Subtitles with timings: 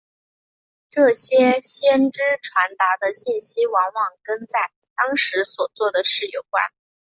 [0.89, 6.63] 这些先知传达的信息往往跟在当时所做的事有关。